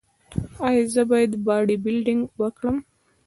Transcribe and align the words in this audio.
ایا 0.67 0.83
زه 0.93 1.01
باید 1.11 1.31
باډي 1.45 1.75
بلډینګ 1.83 2.23
وکړم؟ 2.41 2.77